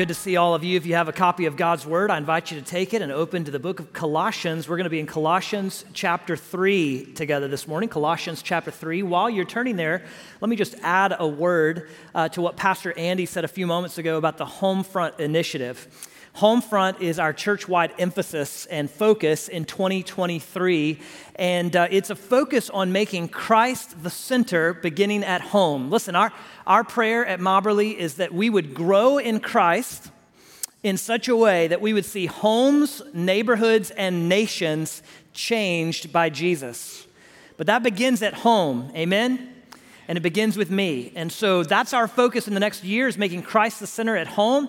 [0.00, 0.78] Good to see all of you.
[0.78, 3.12] If you have a copy of God's Word, I invite you to take it and
[3.12, 4.66] open to the book of Colossians.
[4.66, 7.90] We're going to be in Colossians chapter 3 together this morning.
[7.90, 9.02] Colossians chapter 3.
[9.02, 10.02] While you're turning there,
[10.40, 13.98] let me just add a word uh, to what Pastor Andy said a few moments
[13.98, 15.86] ago about the Homefront initiative.
[16.36, 20.98] Homefront is our church wide emphasis and focus in 2023.
[21.34, 25.90] And uh, it's a focus on making Christ the center beginning at home.
[25.90, 26.32] Listen, our,
[26.66, 30.10] our prayer at Mobberly is that we would grow in Christ
[30.82, 35.02] in such a way that we would see homes, neighborhoods, and nations
[35.32, 37.06] changed by Jesus.
[37.56, 38.90] But that begins at home.
[38.94, 39.54] Amen?
[40.08, 41.12] And it begins with me.
[41.14, 44.26] And so that's our focus in the next year is making Christ the center at
[44.26, 44.68] home.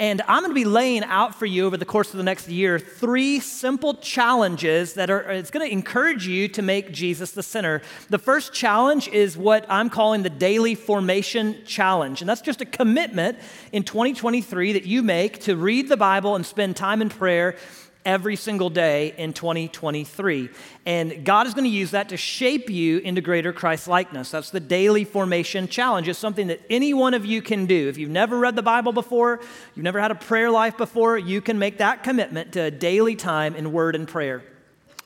[0.00, 2.48] And I'm going to be laying out for you over the course of the next
[2.48, 7.42] year three simple challenges that are, it's going to encourage you to make Jesus the
[7.42, 7.82] center.
[8.08, 12.22] The first challenge is what I'm calling the daily formation challenge.
[12.22, 13.38] And that's just a commitment
[13.72, 17.56] in 2023 that you make to read the Bible and spend time in prayer
[18.04, 20.48] every single day in 2023.
[20.86, 24.30] And God is going to use that to shape you into greater Christ likeness.
[24.30, 26.08] That's the daily formation challenge.
[26.08, 27.88] It's something that any one of you can do.
[27.88, 29.40] If you've never read the Bible before,
[29.74, 33.16] you've never had a prayer life before, you can make that commitment to a daily
[33.16, 34.42] time in word and prayer.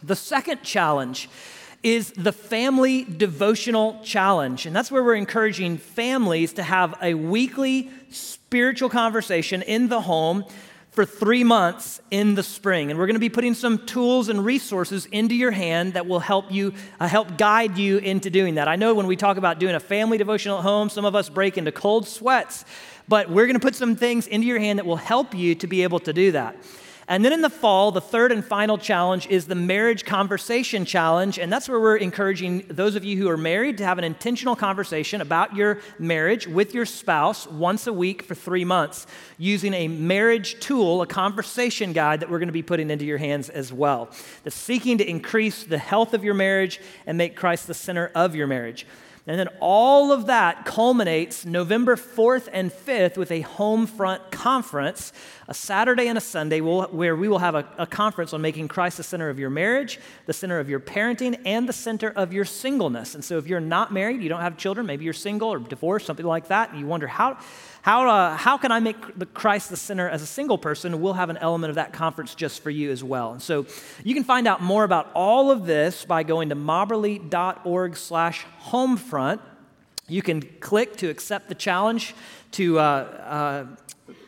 [0.02, 1.28] The second challenge
[1.82, 4.64] is the family devotional challenge.
[4.64, 10.44] And that's where we're encouraging families to have a weekly spiritual conversation in the home
[10.94, 12.90] for three months in the spring.
[12.90, 16.20] And we're going to be putting some tools and resources into your hand that will
[16.20, 18.68] help you, uh, help guide you into doing that.
[18.68, 21.28] I know when we talk about doing a family devotional at home, some of us
[21.28, 22.64] break into cold sweats,
[23.08, 25.66] but we're going to put some things into your hand that will help you to
[25.66, 26.56] be able to do that.
[27.06, 31.38] And then in the fall, the third and final challenge is the marriage conversation challenge.
[31.38, 34.56] And that's where we're encouraging those of you who are married to have an intentional
[34.56, 39.88] conversation about your marriage with your spouse once a week for three months using a
[39.88, 43.72] marriage tool, a conversation guide that we're going to be putting into your hands as
[43.72, 44.08] well.
[44.42, 48.34] That's seeking to increase the health of your marriage and make Christ the center of
[48.34, 48.86] your marriage.
[49.26, 55.14] And then all of that culminates November 4th and 5th with a home front conference,
[55.48, 58.98] a Saturday and a Sunday, where we will have a, a, conference on making Christ
[58.98, 62.44] the center of your marriage, the center of your parenting, and the center of your
[62.44, 63.14] singleness.
[63.14, 66.04] And so if you're not married, you don't have children, maybe you're single or divorced,
[66.04, 67.38] something like that, and you wonder, how,
[67.84, 71.02] how, uh, how can I make the Christ the center as a single person?
[71.02, 73.32] We'll have an element of that conference just for you as well.
[73.32, 73.66] And so
[74.02, 79.40] you can find out more about all of this by going to mobberly.org slash homefront.
[80.08, 82.14] You can click to accept the challenge
[82.52, 83.66] to uh, uh,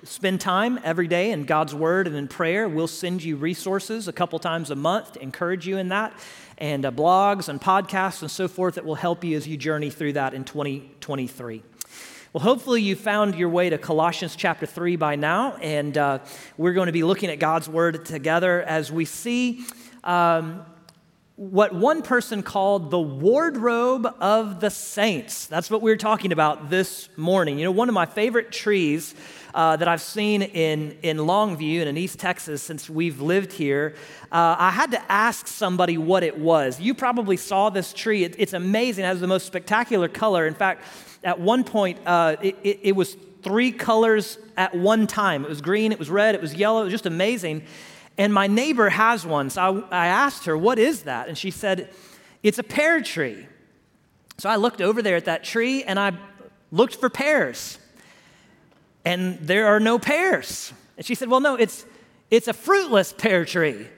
[0.04, 2.68] spend time every day in God's Word and in prayer.
[2.68, 6.12] We'll send you resources a couple times a month to encourage you in that,
[6.58, 9.88] and uh, blogs and podcasts and so forth that will help you as you journey
[9.88, 11.62] through that in 2023.
[12.36, 16.19] Well, hopefully, you found your way to Colossians chapter 3 by now, and uh,
[16.58, 19.64] we're going to be looking at God's word together as we see
[20.04, 20.62] um,
[21.36, 25.47] what one person called the wardrobe of the saints.
[25.47, 27.58] That's what we're talking about this morning.
[27.58, 29.14] You know, one of my favorite trees
[29.54, 33.94] uh, that I've seen in, in Longview and in East Texas since we've lived here,
[34.30, 36.78] uh, I had to ask somebody what it was.
[36.78, 38.24] You probably saw this tree.
[38.24, 40.47] It, it's amazing, it has the most spectacular color.
[40.47, 40.82] In fact,
[41.26, 45.44] at one point, uh, it, it, it was three colors at one time.
[45.44, 47.64] It was green, it was red, it was yellow, it was just amazing.
[48.16, 49.50] And my neighbor has one.
[49.50, 51.28] So I, I, asked her, What is that?
[51.28, 51.91] And she said,
[52.44, 53.47] It's a pear tree.
[54.38, 56.12] So I looked over there at that tree and I
[56.70, 57.78] looked for pears.
[59.04, 60.72] And there are no pears.
[60.97, 61.84] And she said, Well, no, it's,
[62.31, 63.88] it's a fruitless pear tree.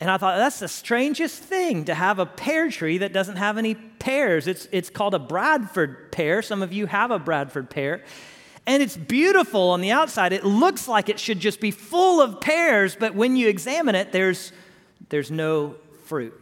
[0.00, 3.58] And I thought, that's the strangest thing to have a pear tree that doesn't have
[3.58, 4.46] any pears.
[4.46, 6.40] It's, it's called a Bradford pear.
[6.40, 8.02] Some of you have a Bradford pear.
[8.66, 10.32] And it's beautiful on the outside.
[10.32, 14.12] It looks like it should just be full of pears, but when you examine it,
[14.12, 14.52] there's,
[15.10, 16.34] there's no fruit.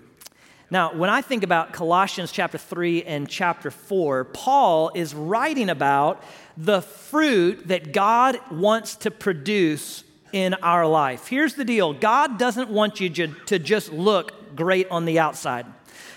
[0.71, 6.23] Now, when I think about Colossians chapter 3 and chapter 4, Paul is writing about
[6.57, 11.29] the fruit that God wants to produce in our life.
[11.29, 15.67] Here's the deal God doesn't want you to just look great on the outside.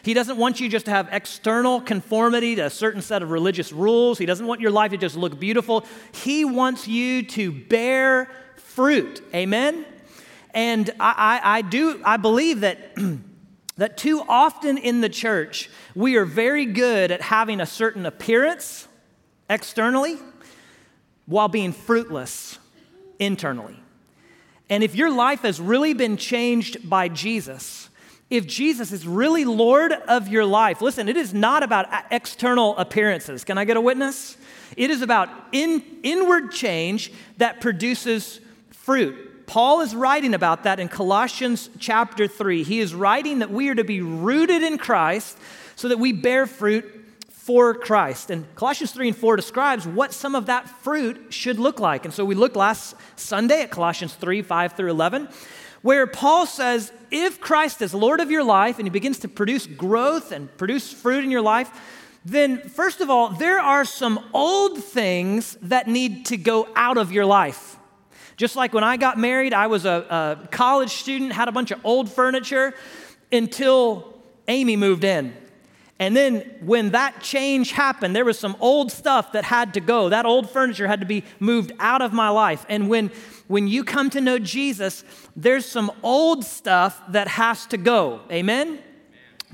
[0.04, 3.72] He doesn't want you just to have external conformity to a certain set of religious
[3.72, 4.18] rules.
[4.18, 5.86] He doesn't want your life to just look beautiful.
[6.12, 9.22] He wants you to bear fruit.
[9.34, 9.86] Amen?
[10.54, 12.96] And I, I, I do, I believe that,
[13.78, 18.88] that too often in the church, we are very good at having a certain appearance
[19.50, 20.18] externally
[21.26, 22.58] while being fruitless
[23.20, 23.81] internally.
[24.72, 27.90] And if your life has really been changed by Jesus,
[28.30, 33.44] if Jesus is really Lord of your life, listen, it is not about external appearances.
[33.44, 34.38] Can I get a witness?
[34.78, 38.40] It is about in, inward change that produces
[38.70, 39.46] fruit.
[39.46, 42.64] Paul is writing about that in Colossians chapter 3.
[42.64, 45.38] He is writing that we are to be rooted in Christ
[45.76, 46.86] so that we bear fruit
[47.46, 48.30] for Christ.
[48.30, 52.06] And Colossians 3 and 4 describes what some of that fruit should look like.
[52.06, 55.28] And so we looked last Sunday at Colossians 3 5 through 11
[55.82, 59.66] where Paul says, if Christ is Lord of your life and he begins to produce
[59.66, 61.72] growth and produce fruit in your life,
[62.24, 67.12] then first of all, there are some old things that need to go out of
[67.12, 67.78] your life.
[68.38, 71.72] Just like when I got married, I was a, a college student, had a bunch
[71.72, 72.76] of old furniture
[73.32, 74.16] until
[74.48, 75.34] Amy moved in.
[76.02, 80.10] And then when that change happened, there was some old stuff that had to go.
[80.10, 82.66] That old furniture had to be moved out of my life.
[82.68, 83.12] And when
[83.48, 85.04] when you come to know Jesus,
[85.36, 88.22] there's some old stuff that has to go.
[88.32, 88.68] Amen?
[88.68, 88.84] Amen?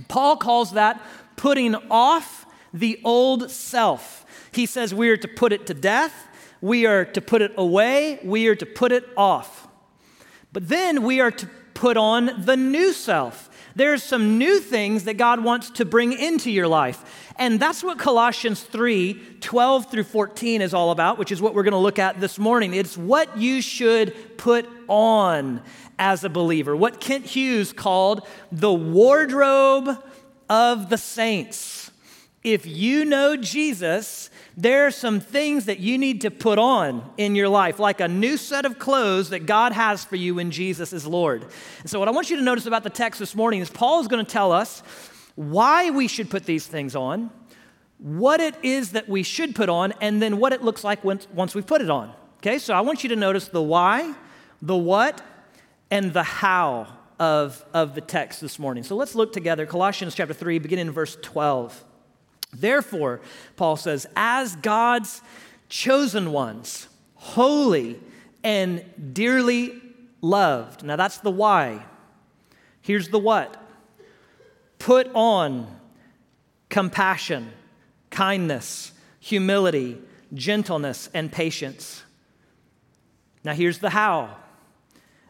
[0.07, 1.01] Paul calls that
[1.35, 4.25] putting off the old self.
[4.53, 6.29] He says we are to put it to death,
[6.61, 9.67] we are to put it away, we are to put it off.
[10.53, 13.46] But then we are to put on the new self.
[13.77, 17.31] There's some new things that God wants to bring into your life.
[17.35, 21.62] And that's what Colossians 3 12 through 14 is all about, which is what we're
[21.62, 22.74] going to look at this morning.
[22.74, 25.62] It's what you should put on
[26.00, 30.03] as a believer, what Kent Hughes called the wardrobe
[30.50, 31.91] of the saints.
[32.44, 37.36] If you know Jesus, there are some things that you need to put on in
[37.36, 40.92] your life, like a new set of clothes that God has for you when Jesus
[40.92, 41.45] is Lord.
[41.81, 44.01] And so, what I want you to notice about the text this morning is Paul
[44.01, 44.81] is going to tell us
[45.36, 47.30] why we should put these things on,
[48.00, 51.27] what it is that we should put on, and then what it looks like once,
[51.53, 52.12] we've put it on.
[52.38, 54.15] Okay, so I want you to notice the why,
[54.63, 55.21] the what,
[55.92, 56.88] and the how
[57.19, 58.83] of, of the text this morning.
[58.83, 59.68] So let's look together.
[59.68, 61.83] Colossians chapter 3, beginning in verse 12.
[62.53, 63.21] Therefore,
[63.55, 65.21] Paul says, as God's
[65.69, 67.99] chosen ones, holy
[68.44, 68.83] and
[69.13, 69.81] dearly
[70.21, 70.83] loved.
[70.83, 71.85] Now that's the why.
[72.81, 73.61] Here's the what
[74.79, 75.67] Put on
[76.69, 77.51] compassion,
[78.09, 79.97] kindness, humility,
[80.33, 82.03] gentleness, and patience.
[83.43, 84.38] Now, here's the how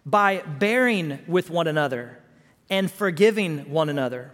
[0.06, 2.18] by bearing with one another
[2.70, 4.32] and forgiving one another.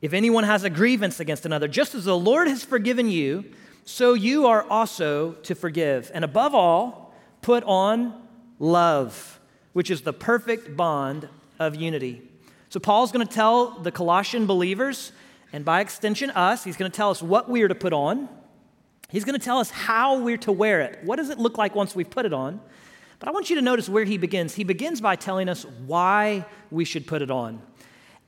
[0.00, 3.44] If anyone has a grievance against another, just as the Lord has forgiven you,
[3.84, 6.10] so you are also to forgive.
[6.14, 8.14] And above all, put on
[8.58, 9.40] love,
[9.72, 11.28] which is the perfect bond
[11.58, 12.22] of unity.
[12.70, 15.12] So, Paul's going to tell the Colossian believers,
[15.54, 18.28] and by extension, us, he's going to tell us what we are to put on.
[19.08, 20.98] He's going to tell us how we're to wear it.
[21.02, 22.60] What does it look like once we've put it on?
[23.18, 24.54] But I want you to notice where he begins.
[24.54, 27.62] He begins by telling us why we should put it on.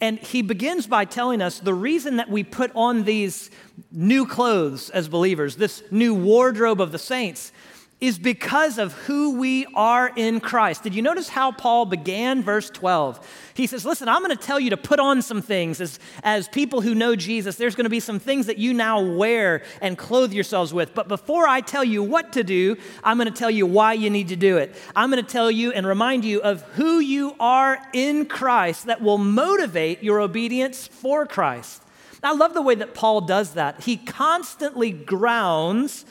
[0.00, 3.50] And he begins by telling us the reason that we put on these
[3.92, 7.52] new clothes as believers, this new wardrobe of the saints,
[8.00, 10.82] is because of who we are in Christ.
[10.82, 13.52] Did you notice how Paul began verse 12?
[13.52, 16.48] He says, Listen, I'm going to tell you to put on some things as, as
[16.48, 17.56] people who know Jesus.
[17.56, 20.94] There's going to be some things that you now wear and clothe yourselves with.
[20.94, 24.08] But before I tell you what to do, I'm going to tell you why you
[24.08, 24.74] need to do it.
[24.96, 29.02] I'm going to tell you and remind you of who you are in Christ that
[29.02, 31.82] will motivate your obedience for Christ.
[32.22, 33.82] I love the way that Paul does that.
[33.82, 36.04] He constantly grounds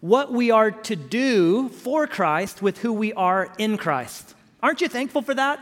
[0.00, 4.34] what we are to do for Christ with who we are in Christ.
[4.62, 5.60] Aren't you thankful for that?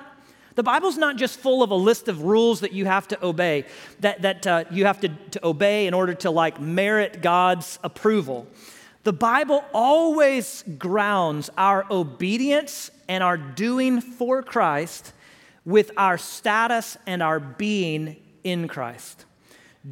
[0.54, 3.64] The Bible's not just full of a list of rules that you have to obey,
[4.00, 8.46] that, that uh, you have to, to obey in order to like merit God's approval.
[9.04, 15.12] The Bible always grounds our obedience and our doing for Christ
[15.64, 19.26] with our status and our being in Christ.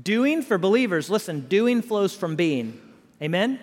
[0.03, 2.81] Doing for believers, listen, doing flows from being.
[3.23, 3.61] Amen?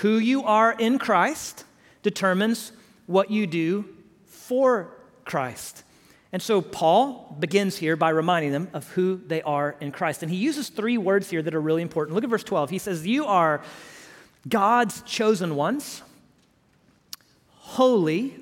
[0.00, 1.64] Who you are in Christ
[2.02, 2.72] determines
[3.06, 3.84] what you do
[4.24, 5.84] for Christ.
[6.32, 10.22] And so Paul begins here by reminding them of who they are in Christ.
[10.22, 12.14] And he uses three words here that are really important.
[12.14, 12.70] Look at verse 12.
[12.70, 13.62] He says, You are
[14.48, 16.02] God's chosen ones,
[17.58, 18.36] holy,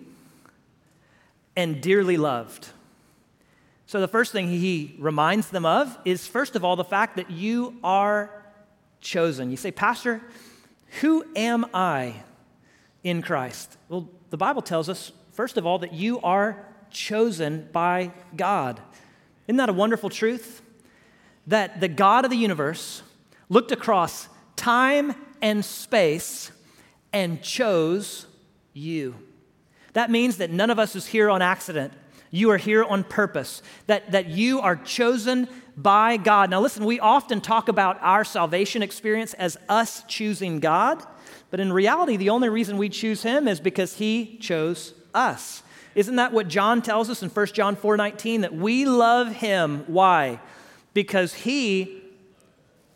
[1.56, 2.68] and dearly loved.
[3.86, 7.30] So the first thing he reminds them of is, first of all, the fact that
[7.30, 8.30] you are
[9.00, 9.50] chosen.
[9.50, 10.20] You say, Pastor,
[11.00, 12.22] who am I
[13.04, 13.76] in Christ?
[13.88, 18.80] Well, the Bible tells us, first of all, that you are chosen by God.
[19.46, 20.62] Isn't that a wonderful truth?
[21.46, 23.02] That the God of the universe
[23.48, 26.50] looked across time and space
[27.12, 28.26] and chose
[28.72, 29.14] you.
[29.94, 31.92] That means that none of us is here on accident.
[32.30, 35.48] You are here on purpose, that, that you are chosen
[35.82, 36.50] by God.
[36.50, 41.02] Now, listen, we often talk about our salvation experience as us choosing God,
[41.50, 45.62] but in reality, the only reason we choose Him is because He chose us.
[45.94, 48.40] Isn't that what John tells us in 1 John 4 19?
[48.42, 49.84] That we love Him.
[49.86, 50.40] Why?
[50.94, 52.02] Because He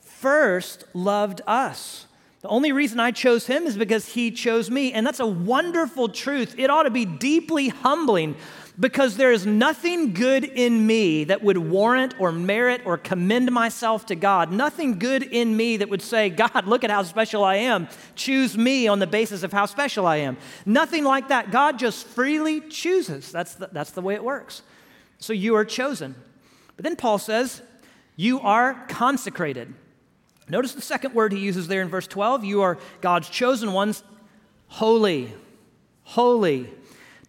[0.01, 2.07] first loved us.
[2.43, 4.93] The only reason I chose him is because he chose me.
[4.93, 6.57] And that's a wonderful truth.
[6.59, 8.35] It ought to be deeply humbling
[8.81, 14.07] because there is nothing good in me that would warrant or merit or commend myself
[14.07, 14.51] to God.
[14.51, 17.89] Nothing good in me that would say, God, look at how special I am.
[18.15, 20.39] Choose me on the basis of how special I am.
[20.65, 21.51] Nothing like that.
[21.51, 23.31] God just freely chooses.
[23.31, 24.63] That's the, that's the way it works.
[25.19, 26.15] So you are chosen.
[26.77, 27.63] But then Paul says,
[28.17, 29.75] you are consecrated.
[30.49, 32.45] Notice the second word he uses there in verse 12.
[32.45, 34.03] You are God's chosen ones,
[34.69, 35.33] holy.
[36.05, 36.69] Holy.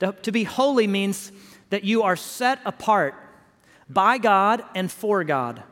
[0.03, 1.31] To, be holy means
[1.69, 3.15] that you are set apart
[3.89, 5.63] by God and for God.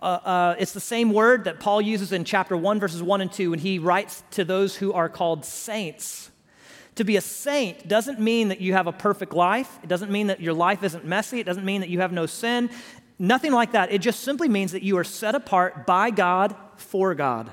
[0.00, 3.32] Uh, uh, it's the same word that Paul uses in chapter 1, verses 1 and
[3.32, 6.30] 2, when he writes to those who are called saints.
[6.96, 9.78] To be a saint doesn't mean that you have a perfect life.
[9.82, 11.40] It doesn't mean that your life isn't messy.
[11.40, 12.70] It doesn't mean that you have no sin.
[13.18, 13.90] Nothing like that.
[13.90, 17.50] It just simply means that you are set apart by God for God.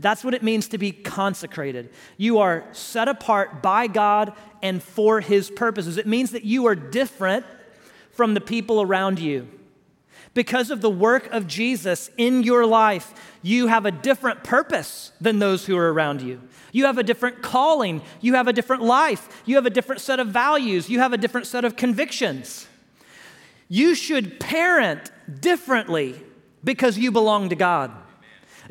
[0.00, 1.90] That's what it means to be consecrated.
[2.16, 4.32] You are set apart by God
[4.62, 5.96] and for His purposes.
[5.96, 7.46] It means that you are different
[8.10, 9.48] from the people around you.
[10.34, 15.38] Because of the work of Jesus in your life, you have a different purpose than
[15.38, 16.40] those who are around you.
[16.72, 18.00] You have a different calling.
[18.22, 19.42] You have a different life.
[19.44, 20.88] You have a different set of values.
[20.88, 22.66] You have a different set of convictions.
[23.68, 26.20] You should parent differently
[26.64, 27.90] because you belong to God.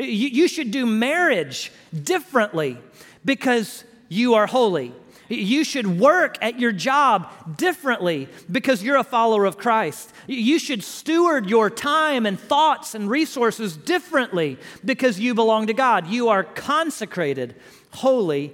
[0.01, 1.71] You, you should do marriage
[2.03, 2.77] differently
[3.23, 4.93] because you are holy.
[5.29, 10.11] You should work at your job differently because you're a follower of Christ.
[10.27, 16.07] You should steward your time and thoughts and resources differently because you belong to God.
[16.07, 17.55] You are consecrated,
[17.91, 18.53] holy,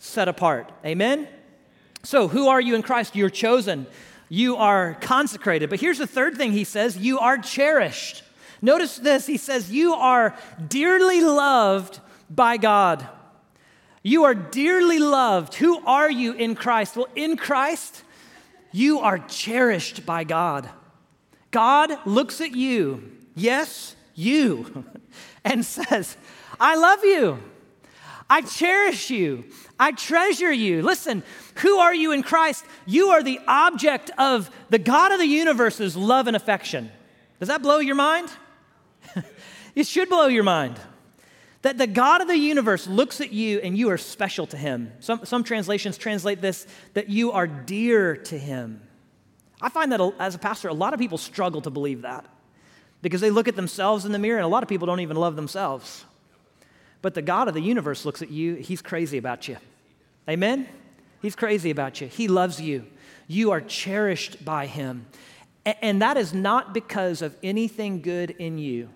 [0.00, 0.72] set apart.
[0.84, 1.28] Amen?
[2.02, 3.14] So, who are you in Christ?
[3.14, 3.86] You're chosen.
[4.28, 5.70] You are consecrated.
[5.70, 8.24] But here's the third thing he says you are cherished.
[8.62, 10.36] Notice this he says, You are
[10.68, 13.06] dearly loved by God.
[14.02, 15.54] You are dearly loved.
[15.54, 16.96] Who are you in Christ?
[16.96, 18.04] Well, in Christ,
[18.72, 20.68] you are cherished by God.
[21.50, 24.84] God looks at you, yes, you,
[25.44, 26.16] and says,
[26.60, 27.38] I love you.
[28.28, 29.44] I cherish you.
[29.78, 30.82] I treasure you.
[30.82, 31.22] Listen,
[31.56, 32.64] who are you in Christ?
[32.84, 36.90] You are the object of the God of the universe's love and affection.
[37.38, 38.30] Does that blow your mind?
[39.74, 40.78] it should blow your mind.
[41.62, 44.92] That the God of the universe looks at you and you are special to him.
[45.00, 48.80] Some, some translations translate this that you are dear to him.
[49.60, 52.26] I find that as a pastor, a lot of people struggle to believe that
[53.02, 55.16] because they look at themselves in the mirror, and a lot of people don't even
[55.16, 56.04] love themselves.
[57.02, 59.56] But the God of the universe looks at you, he's crazy about you.
[60.28, 60.68] Amen?
[61.22, 62.08] He's crazy about you.
[62.08, 62.86] He loves you.
[63.28, 65.06] You are cherished by him.
[65.64, 68.88] And that is not because of anything good in you.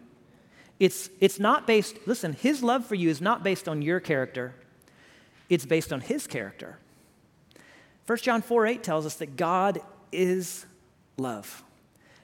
[0.80, 4.54] It's, it's not based, listen, his love for you is not based on your character,
[5.50, 6.78] it's based on his character.
[8.06, 10.64] 1 John 4 8 tells us that God is
[11.18, 11.62] love.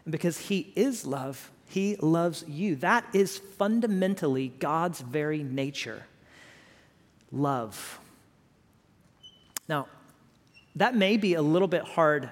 [0.04, 2.76] And because he is love, he loves you.
[2.76, 6.06] That is fundamentally God's very nature
[7.30, 8.00] love.
[9.68, 9.88] Now,
[10.76, 12.30] that may be a little bit hard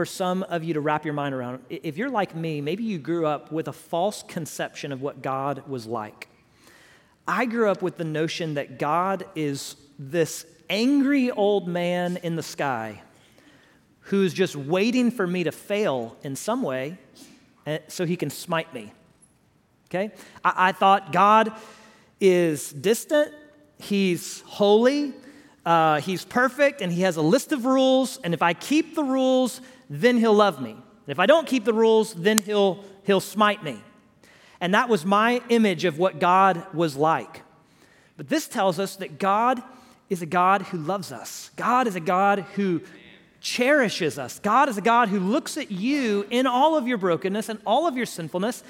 [0.00, 1.62] for some of you to wrap your mind around.
[1.68, 5.68] If you're like me, maybe you grew up with a false conception of what God
[5.68, 6.26] was like.
[7.28, 12.42] I grew up with the notion that God is this angry old man in the
[12.42, 13.02] sky
[14.04, 16.96] who's just waiting for me to fail in some way
[17.66, 18.94] eh, so he can smite me.
[19.90, 20.12] Okay?
[20.42, 21.52] I, I thought God
[22.22, 23.34] is distant,
[23.78, 25.12] he's holy,
[25.66, 29.04] uh, he's perfect, and he has a list of rules, and if I keep the
[29.04, 30.76] rules, then he'll love me.
[31.08, 33.82] If I don't keep the rules, then he'll, he'll smite me.
[34.60, 37.42] And that was my image of what God was like.
[38.16, 39.60] But this tells us that God
[40.08, 41.50] is a God who loves us.
[41.56, 42.82] God is a God who
[43.40, 44.38] cherishes us.
[44.38, 47.86] God is a God who looks at you in all of your brokenness and all
[47.86, 48.62] of your sinfulness,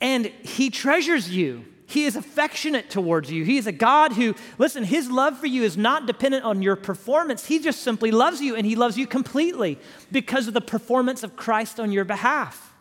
[0.00, 1.64] and he treasures you.
[1.92, 3.44] He is affectionate towards you.
[3.44, 6.74] He is a God who, listen, His love for you is not dependent on your
[6.74, 7.44] performance.
[7.44, 9.78] He just simply loves you, and He loves you completely
[10.10, 12.72] because of the performance of Christ on your behalf.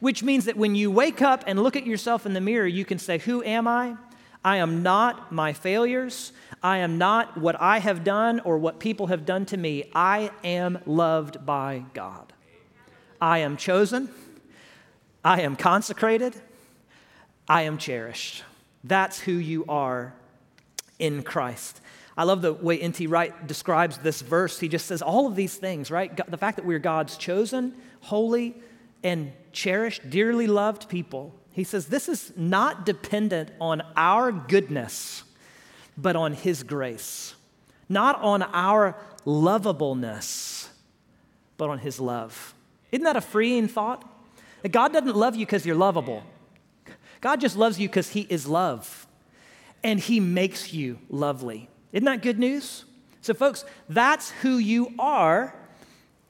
[0.00, 2.84] Which means that when you wake up and look at yourself in the mirror, you
[2.84, 3.94] can say, Who am I?
[4.44, 6.32] I am not my failures.
[6.64, 9.88] I am not what I have done or what people have done to me.
[9.94, 12.32] I am loved by God.
[13.20, 14.08] I am chosen.
[15.24, 16.34] I am consecrated.
[17.48, 18.44] I am cherished.
[18.84, 20.14] That's who you are
[20.98, 21.80] in Christ.
[22.16, 23.06] I love the way N.T.
[23.06, 24.58] Wright describes this verse.
[24.58, 26.16] He just says all of these things, right?
[26.30, 28.54] The fact that we're God's chosen, holy,
[29.02, 35.24] and cherished, dearly loved people he says this is not dependent on our goodness,
[35.96, 37.34] but on His grace.
[37.88, 40.68] Not on our lovableness,
[41.56, 42.54] but on His love.
[42.92, 44.06] Isn't that a freeing thought?
[44.60, 46.24] That God doesn't love you because you're lovable.
[47.26, 49.04] God just loves you because He is love,
[49.82, 51.68] and He makes you lovely.
[51.92, 52.84] Isn't that good news?
[53.20, 55.52] So, folks, that's who you are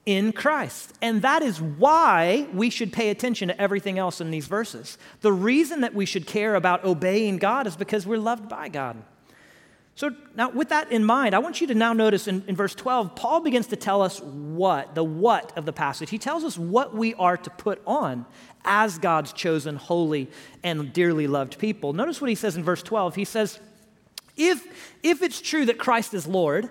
[0.06, 0.94] in Christ.
[1.02, 4.96] And that is why we should pay attention to everything else in these verses.
[5.20, 8.96] The reason that we should care about obeying God is because we're loved by God.
[9.96, 12.74] So, now with that in mind, I want you to now notice in, in verse
[12.74, 16.10] 12, Paul begins to tell us what, the what of the passage.
[16.10, 18.26] He tells us what we are to put on
[18.66, 20.28] as God's chosen, holy,
[20.62, 21.94] and dearly loved people.
[21.94, 23.14] Notice what he says in verse 12.
[23.14, 23.58] He says,
[24.36, 24.66] if,
[25.02, 26.68] if it's true that Christ is Lord,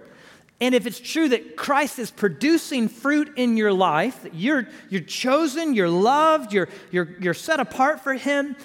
[0.61, 5.01] and if it's true that Christ is producing fruit in your life, that you're, you're
[5.01, 8.55] chosen, you're loved, you're, you're, you're set apart for Him,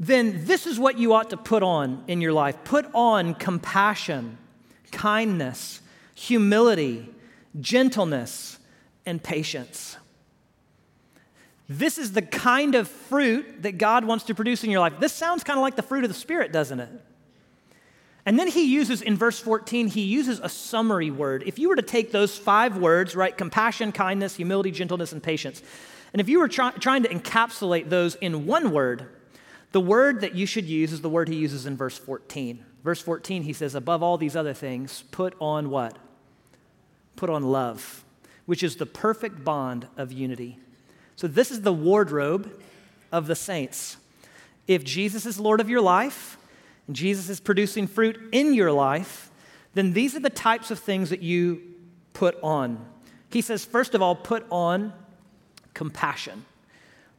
[0.00, 2.56] then this is what you ought to put on in your life.
[2.64, 4.38] Put on compassion,
[4.90, 5.80] kindness,
[6.14, 7.08] humility,
[7.60, 8.58] gentleness,
[9.06, 9.96] and patience.
[11.68, 14.94] This is the kind of fruit that God wants to produce in your life.
[14.98, 16.90] This sounds kind of like the fruit of the Spirit, doesn't it?
[18.24, 21.42] And then he uses, in verse 14, he uses a summary word.
[21.46, 25.62] If you were to take those five words, right, compassion, kindness, humility, gentleness, and patience,
[26.12, 29.06] and if you were try- trying to encapsulate those in one word,
[29.72, 32.64] the word that you should use is the word he uses in verse 14.
[32.84, 35.98] Verse 14, he says, above all these other things, put on what?
[37.16, 38.04] Put on love,
[38.46, 40.58] which is the perfect bond of unity.
[41.16, 42.60] So this is the wardrobe
[43.12, 43.96] of the saints.
[44.66, 46.38] If Jesus is Lord of your life,
[46.86, 49.30] and Jesus is producing fruit in your life,
[49.74, 51.62] then these are the types of things that you
[52.12, 52.84] put on.
[53.30, 54.92] He says, first of all, put on
[55.74, 56.44] compassion.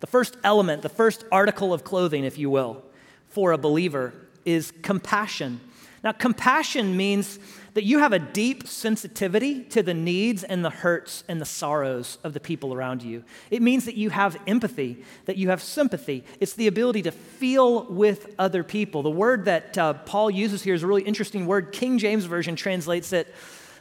[0.03, 2.83] The first element, the first article of clothing, if you will,
[3.29, 4.13] for a believer
[4.43, 5.61] is compassion.
[6.03, 7.39] Now, compassion means
[7.73, 12.17] that you have a deep sensitivity to the needs and the hurts and the sorrows
[12.21, 13.23] of the people around you.
[13.49, 16.25] It means that you have empathy, that you have sympathy.
[16.41, 19.03] It's the ability to feel with other people.
[19.03, 21.71] The word that uh, Paul uses here is a really interesting word.
[21.71, 23.33] King James Version translates it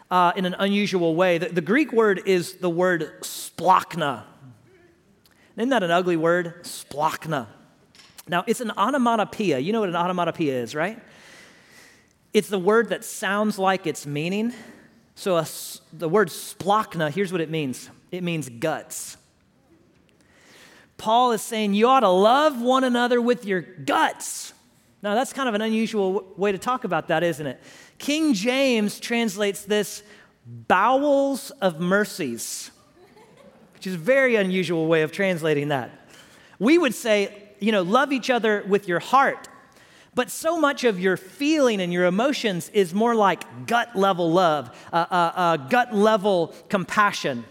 [0.09, 1.39] uh, in an unusual way.
[1.39, 4.23] The, the Greek word is the word splachna.
[5.57, 6.65] Isn't that an ugly word?
[6.65, 7.47] Splachna.
[8.29, 9.59] Now, it's an onomatopoeia.
[9.59, 11.01] You know what an onomatopoeia is, right?
[12.33, 14.55] It's the word that sounds like its meaning.
[15.15, 15.47] So a,
[15.93, 19.17] the word splachna, here's what it means it means guts.
[20.99, 24.53] Paul is saying you ought to love one another with your guts.
[25.03, 27.61] Now, that's kind of an unusual way to talk about that, isn't it?
[27.99, 30.03] King James translates this
[30.47, 32.71] bowels of mercies,
[33.83, 35.91] which is a very unusual way of translating that.
[36.61, 39.49] We would say, you know, love each other with your heart
[40.15, 44.71] but so much of your feeling and your emotions is more like gut level love,
[44.93, 47.45] uh, uh, uh, gut level compassion.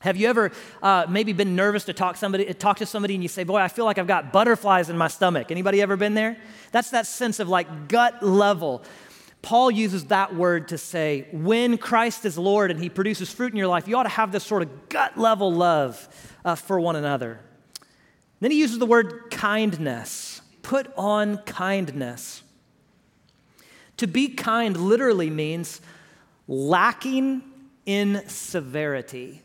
[0.00, 3.28] Have you ever uh, maybe been nervous to talk, somebody, talk to somebody and you
[3.28, 5.50] say, Boy, I feel like I've got butterflies in my stomach?
[5.50, 6.36] Anybody ever been there?
[6.70, 8.84] That's that sense of like gut level.
[9.42, 13.56] Paul uses that word to say, when Christ is Lord and he produces fruit in
[13.56, 16.08] your life, you ought to have this sort of gut level love
[16.44, 17.40] uh, for one another.
[18.40, 22.42] Then he uses the word kindness put on kindness.
[23.96, 25.80] To be kind literally means
[26.46, 27.42] lacking
[27.86, 29.40] in severity.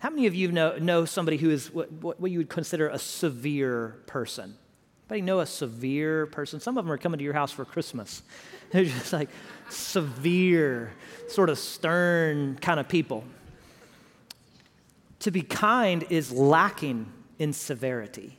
[0.00, 2.98] How many of you know, know somebody who is what, what you would consider a
[2.98, 4.58] severe person?
[5.08, 6.58] Anybody know a severe person?
[6.58, 8.22] Some of them are coming to your house for Christmas.
[8.72, 9.28] They're just like
[9.68, 10.92] severe,
[11.28, 13.22] sort of stern kind of people.
[15.20, 17.06] To be kind is lacking
[17.38, 18.36] in severity.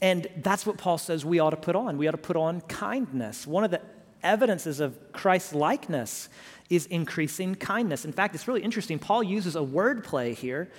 [0.00, 1.98] And that's what Paul says we ought to put on.
[1.98, 3.46] We ought to put on kindness.
[3.46, 3.82] One of the
[4.22, 6.30] evidences of Christ's likeness
[6.70, 8.06] is increasing kindness.
[8.06, 8.98] In fact, it's really interesting.
[8.98, 10.70] Paul uses a word play here.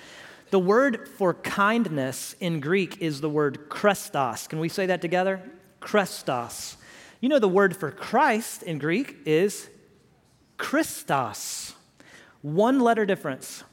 [0.51, 4.47] The word for kindness in Greek is the word krestos.
[4.47, 5.41] Can we say that together?
[5.81, 6.75] Krestos.
[7.19, 9.69] You know, the word for Christ in Greek is
[10.57, 11.73] Christos.
[12.41, 13.63] One letter difference.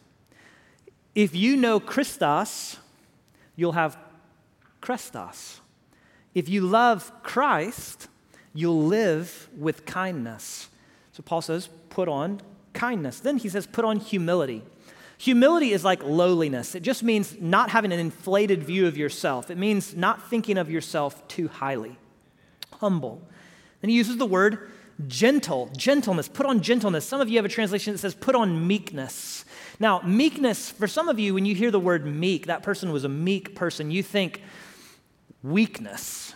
[1.14, 2.78] If you know Christos,
[3.54, 3.98] you'll have
[4.80, 5.60] krestos.
[6.34, 8.08] If you love Christ,
[8.54, 10.68] you'll live with kindness.
[11.12, 12.40] So Paul says, put on
[12.72, 13.20] kindness.
[13.20, 14.62] Then he says, put on humility.
[15.22, 16.74] Humility is like lowliness.
[16.74, 19.52] It just means not having an inflated view of yourself.
[19.52, 21.96] It means not thinking of yourself too highly.
[22.80, 23.22] Humble.
[23.80, 24.68] Then he uses the word
[25.06, 26.26] gentle, gentleness.
[26.26, 27.04] Put on gentleness.
[27.04, 29.44] Some of you have a translation that says put on meekness.
[29.78, 33.04] Now, meekness, for some of you, when you hear the word meek, that person was
[33.04, 34.42] a meek person, you think
[35.44, 36.34] weakness.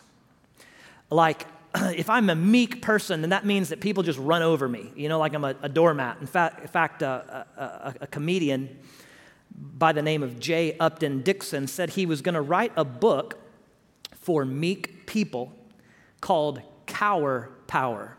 [1.11, 1.49] Like,
[1.97, 5.09] if I'm a meek person, then that means that people just run over me, you
[5.09, 6.19] know, like I'm a, a doormat.
[6.21, 8.79] In fact, in fact uh, a, a, a comedian
[9.79, 10.77] by the name of J.
[10.79, 13.39] Upton Dixon said he was going to write a book
[14.13, 15.53] for meek people
[16.21, 18.17] called Cower Power.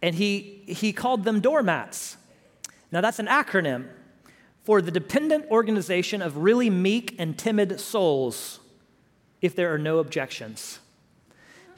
[0.00, 2.16] And he, he called them doormats.
[2.92, 3.88] Now, that's an acronym
[4.62, 8.60] for the dependent organization of really meek and timid souls
[9.40, 10.78] if there are no objections.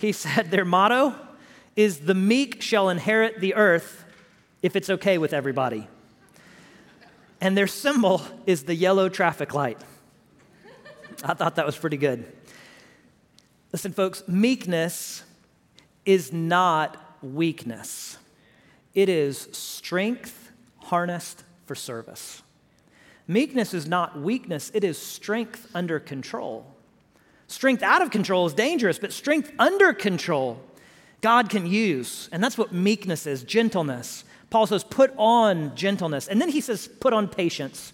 [0.00, 1.14] He said their motto
[1.76, 4.04] is the meek shall inherit the earth
[4.62, 5.86] if it's okay with everybody.
[7.40, 9.78] And their symbol is the yellow traffic light.
[11.22, 12.24] I thought that was pretty good.
[13.72, 15.22] Listen, folks, meekness
[16.04, 18.16] is not weakness,
[18.94, 20.50] it is strength
[20.84, 22.42] harnessed for service.
[23.28, 26.74] Meekness is not weakness, it is strength under control.
[27.50, 30.60] Strength out of control is dangerous, but strength under control,
[31.20, 32.28] God can use.
[32.30, 34.22] And that's what meekness is gentleness.
[34.50, 36.28] Paul says, put on gentleness.
[36.28, 37.92] And then he says, put on patience.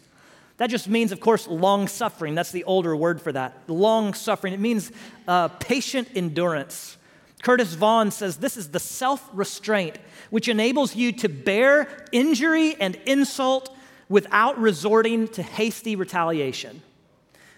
[0.58, 2.34] That just means, of course, long suffering.
[2.34, 3.58] That's the older word for that.
[3.66, 4.52] Long suffering.
[4.52, 4.92] It means
[5.26, 6.98] uh, patient endurance.
[7.42, 9.96] Curtis Vaughn says this is the self restraint
[10.28, 13.74] which enables you to bear injury and insult
[14.10, 16.82] without resorting to hasty retaliation.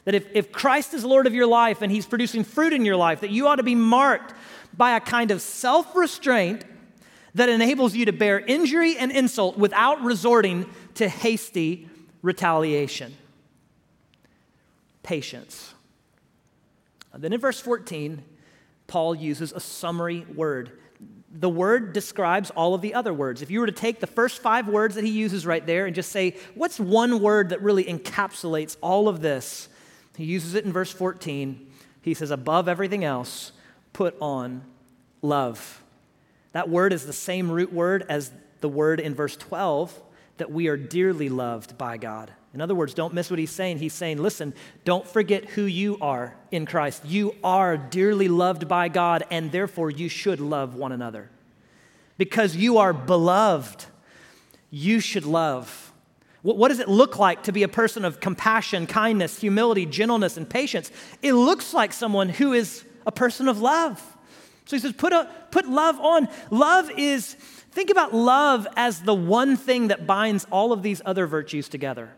[0.09, 2.97] That if, if Christ is Lord of your life and He's producing fruit in your
[2.97, 4.33] life, that you ought to be marked
[4.75, 6.65] by a kind of self restraint
[7.35, 11.91] that enables you to bear injury and insult without resorting to hasty
[12.23, 13.15] retaliation.
[15.03, 15.75] Patience.
[17.15, 18.25] then in verse 14,
[18.87, 20.73] Paul uses a summary word.
[21.31, 23.43] The word describes all of the other words.
[23.43, 25.95] If you were to take the first five words that he uses right there and
[25.95, 29.69] just say, what's one word that really encapsulates all of this?
[30.19, 31.65] He uses it in verse 14.
[32.03, 33.53] He says, above everything else,
[33.93, 34.63] put on
[35.23, 35.81] love.
[36.51, 39.97] That word is the same root word as the word in verse 12
[40.39, 42.33] that we are dearly loved by God.
[42.53, 43.79] In other words, don't miss what he's saying.
[43.79, 44.55] He's saying, listen,
[44.85, 47.05] don't forget who you are in Christ.
[47.05, 51.31] You are dearly loved by God, and therefore you should love one another.
[52.17, 53.85] Because you are beloved,
[54.69, 55.88] you should love.
[56.43, 60.49] What does it look like to be a person of compassion, kindness, humility, gentleness, and
[60.49, 60.93] patience?
[61.21, 64.01] It looks like someone who is a person of love.
[64.65, 66.29] So he says, put, a, put love on.
[66.51, 67.35] Love is,
[67.73, 72.11] think about love as the one thing that binds all of these other virtues together.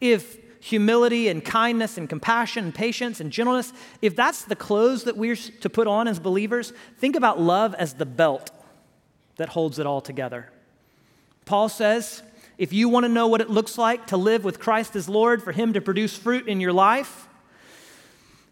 [0.00, 3.72] If humility and kindness and compassion and patience and gentleness,
[4.02, 7.94] if that's the clothes that we're to put on as believers, think about love as
[7.94, 8.50] the belt
[9.36, 10.50] that holds it all together.
[11.44, 12.22] Paul says,
[12.58, 15.42] if you want to know what it looks like to live with Christ as Lord,
[15.42, 17.28] for Him to produce fruit in your life,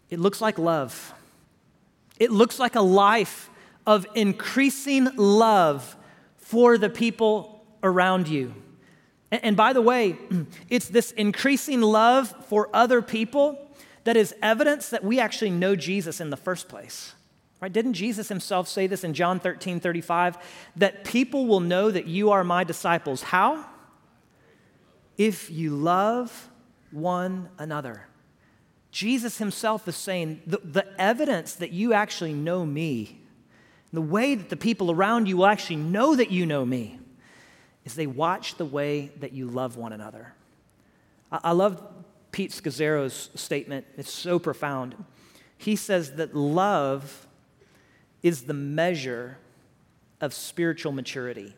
[0.09, 1.13] it looks like love.
[2.17, 3.49] It looks like a life
[3.85, 5.95] of increasing love
[6.37, 8.53] for the people around you.
[9.29, 10.17] And, by the way,
[10.69, 13.59] it's this increasing love for other people
[14.05, 17.13] that is evidence that we actually know Jesus in the first place.
[17.59, 17.73] Right?
[17.73, 20.37] Didn't Jesus himself say this in John 13 35?
[20.77, 23.23] That people will know that you are my disciples.
[23.23, 23.65] How?
[25.17, 26.49] If you love
[26.91, 28.07] one another.
[28.91, 33.19] Jesus himself is saying the, the evidence that you actually know me,
[33.91, 36.99] the way that the people around you will actually know that you know me,
[37.85, 40.33] is they watch the way that you love one another.
[41.31, 41.81] I, I love
[42.31, 44.95] Pete Scazzero's statement, it's so profound.
[45.57, 47.27] He says that love
[48.21, 49.37] is the measure
[50.21, 51.55] of spiritual maturity.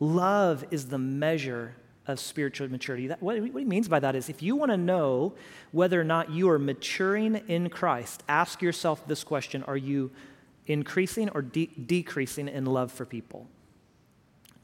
[0.00, 1.74] Love is the measure
[2.08, 3.08] of spiritual maturity.
[3.08, 5.34] That, what, what he means by that is if you want to know
[5.72, 10.10] whether or not you are maturing in Christ, ask yourself this question Are you
[10.66, 13.46] increasing or de- decreasing in love for people?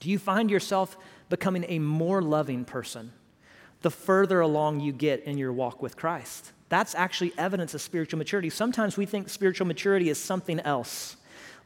[0.01, 0.97] Do you find yourself
[1.29, 3.13] becoming a more loving person
[3.83, 6.53] the further along you get in your walk with Christ?
[6.69, 8.51] That's actually evidence of spiritual maturity.
[8.51, 11.17] Sometimes we think spiritual maturity is something else,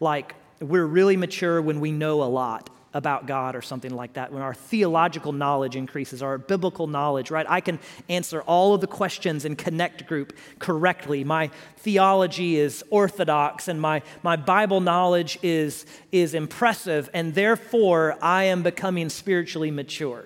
[0.01, 4.33] like we're really mature when we know a lot about God or something like that,
[4.33, 7.45] when our theological knowledge increases, our biblical knowledge, right?
[7.47, 7.79] I can
[8.09, 11.23] answer all of the questions in Connect Group correctly.
[11.23, 18.45] My theology is orthodox and my, my Bible knowledge is, is impressive, and therefore I
[18.45, 20.25] am becoming spiritually mature.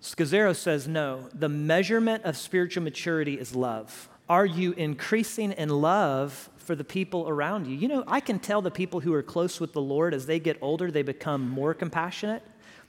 [0.00, 1.28] Scazzero says no.
[1.34, 4.08] The measurement of spiritual maturity is love.
[4.28, 7.76] Are you increasing in love for the people around you.
[7.76, 10.40] You know, I can tell the people who are close with the Lord as they
[10.40, 12.42] get older, they become more compassionate,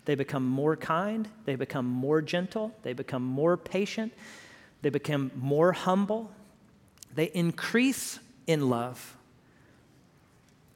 [0.06, 4.13] they become more kind, they become more gentle, they become more patient,
[4.82, 6.32] they become more humble,
[7.13, 9.16] they increase in love.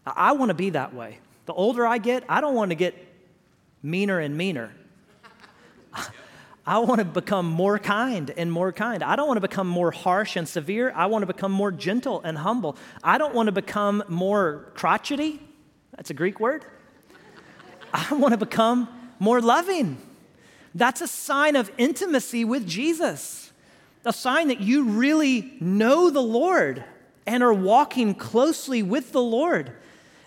[0.05, 1.19] I want to be that way.
[1.45, 2.95] The older I get, I don't want to get
[3.83, 4.71] meaner and meaner.
[6.65, 9.03] I want to become more kind and more kind.
[9.03, 10.91] I don't want to become more harsh and severe.
[10.95, 12.77] I want to become more gentle and humble.
[13.03, 15.41] I don't want to become more crotchety.
[15.95, 16.65] That's a Greek word.
[17.93, 19.97] I want to become more loving.
[20.75, 23.51] That's a sign of intimacy with Jesus,
[24.05, 26.83] a sign that you really know the Lord
[27.25, 29.73] and are walking closely with the Lord.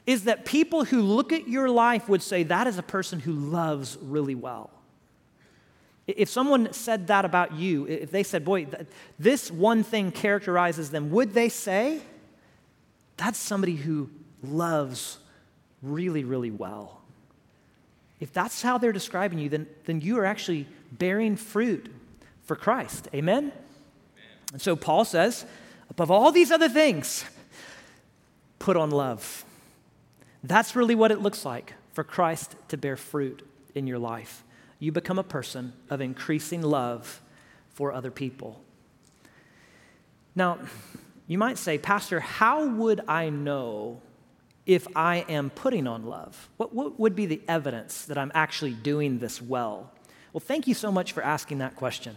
[0.07, 3.33] Is that people who look at your life would say, That is a person who
[3.33, 4.74] loves really well.
[6.07, 8.67] If someone said that about you, if they said, boy,
[9.19, 12.01] this one thing characterizes them, would they say,
[13.17, 14.11] that's somebody who
[14.43, 15.19] loves
[15.83, 17.01] really, really well?
[18.21, 21.91] If that's how they're describing you, then, then you are actually bearing fruit
[22.43, 23.09] for Christ.
[23.15, 23.45] Amen?
[23.45, 23.53] Amen?
[24.53, 25.47] And so Paul says,
[25.89, 27.25] above all these other things,
[28.59, 29.45] put on love.
[30.43, 34.44] That's really what it looks like for Christ to bear fruit in your life
[34.85, 37.23] you become a person of increasing love
[37.71, 38.63] for other people.
[40.37, 40.59] Now,
[41.27, 44.03] you might say, Pastor, how would I know
[44.67, 46.51] if I am putting on love?
[46.59, 49.91] What, what, would be the evidence that I'm actually doing this well?
[50.35, 52.15] Well, thank you so much for asking that question.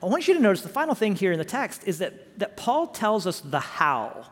[0.00, 2.56] I want you to notice the final thing here in the text is that, that
[2.56, 4.26] Paul tells us the how,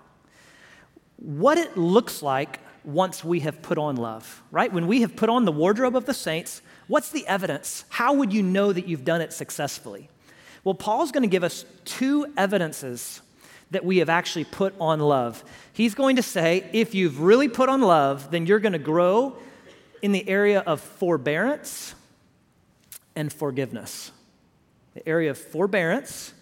[1.16, 4.72] what it looks like once we have put on love, right?
[4.72, 7.84] When we have put on the wardrobe of the saints, What's the evidence?
[7.88, 10.08] How would you know that you've done it successfully?
[10.64, 13.20] Well, Paul's going to give us two evidences
[13.70, 15.42] that we have actually put on love.
[15.72, 19.36] He's going to say, if you've really put on love, then you're going to grow
[20.02, 21.94] in the area of forbearance
[23.16, 24.12] and forgiveness.
[24.94, 26.32] The area of forbearance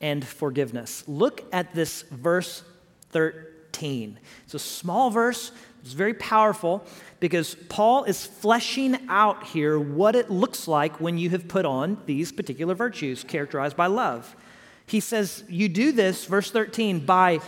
[0.00, 1.04] and forgiveness.
[1.06, 2.62] Look at this verse
[3.10, 4.18] 13.
[4.44, 5.52] It's a small verse,
[5.86, 6.84] it's very powerful
[7.20, 12.02] because Paul is fleshing out here what it looks like when you have put on
[12.06, 14.34] these particular virtues characterized by love.
[14.86, 17.40] He says, You do this, verse 13, by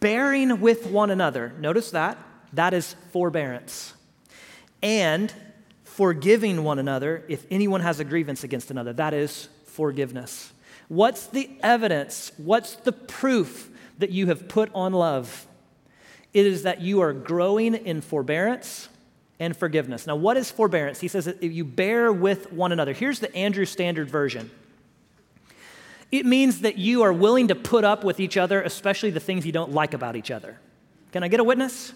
[0.00, 1.52] bearing with one another.
[1.58, 2.18] Notice that.
[2.52, 3.94] That is forbearance.
[4.82, 5.32] And
[5.82, 8.92] forgiving one another if anyone has a grievance against another.
[8.92, 10.52] That is forgiveness.
[10.88, 12.30] What's the evidence?
[12.36, 15.46] What's the proof that you have put on love?
[16.32, 18.88] It is that you are growing in forbearance
[19.38, 20.06] and forgiveness.
[20.06, 21.00] Now, what is forbearance?
[21.00, 22.92] He says that you bear with one another.
[22.92, 24.50] Here's the Andrew Standard Version
[26.12, 29.46] it means that you are willing to put up with each other, especially the things
[29.46, 30.58] you don't like about each other.
[31.10, 31.94] Can I get a witness?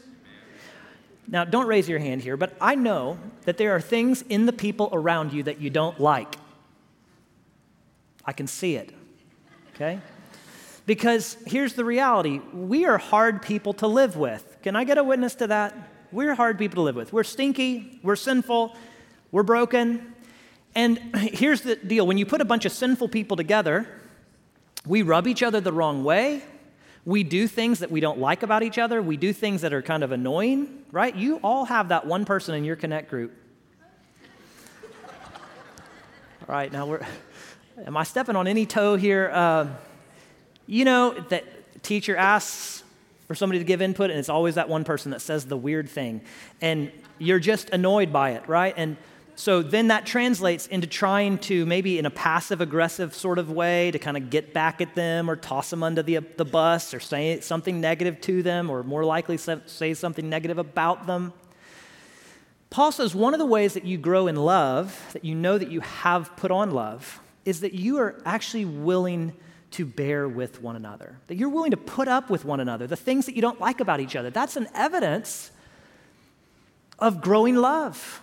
[1.28, 4.52] Now, don't raise your hand here, but I know that there are things in the
[4.54, 6.36] people around you that you don't like.
[8.24, 8.90] I can see it,
[9.74, 10.00] okay?
[10.86, 14.58] Because here's the reality we are hard people to live with.
[14.62, 15.76] Can I get a witness to that?
[16.12, 17.12] We're hard people to live with.
[17.12, 18.74] We're stinky, we're sinful,
[19.32, 20.14] we're broken.
[20.76, 23.88] And here's the deal when you put a bunch of sinful people together,
[24.86, 26.42] we rub each other the wrong way.
[27.04, 29.00] We do things that we don't like about each other.
[29.02, 31.14] We do things that are kind of annoying, right?
[31.14, 33.32] You all have that one person in your Connect group.
[35.32, 37.04] all right, now we're.
[37.84, 39.30] Am I stepping on any toe here?
[39.32, 39.68] Uh,
[40.66, 42.82] you know, that teacher asks
[43.26, 45.88] for somebody to give input, and it's always that one person that says the weird
[45.88, 46.20] thing.
[46.60, 48.74] And you're just annoyed by it, right?
[48.76, 48.96] And
[49.34, 53.90] so then that translates into trying to, maybe in a passive aggressive sort of way,
[53.90, 57.00] to kind of get back at them or toss them under the, the bus or
[57.00, 61.32] say something negative to them or more likely say something negative about them.
[62.70, 65.70] Paul says one of the ways that you grow in love, that you know that
[65.70, 69.34] you have put on love, is that you are actually willing
[69.76, 72.96] to bear with one another, that you're willing to put up with one another, the
[72.96, 74.30] things that you don't like about each other.
[74.30, 75.50] That's an evidence
[76.98, 78.22] of growing love.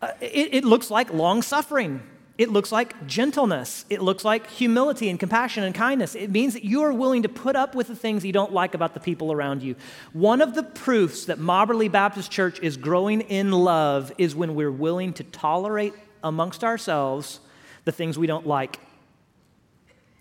[0.00, 2.02] Uh, it, it looks like long suffering.
[2.36, 3.84] it looks like gentleness.
[3.88, 6.16] It looks like humility and compassion and kindness.
[6.16, 8.74] It means that you are willing to put up with the things you don't like
[8.74, 9.76] about the people around you.
[10.12, 14.72] One of the proofs that Mobberly Baptist Church is growing in love is when we're
[14.72, 17.38] willing to tolerate amongst ourselves
[17.84, 18.80] the things we don't like.